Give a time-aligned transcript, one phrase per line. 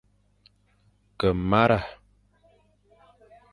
[1.19, 1.79] Ke mara,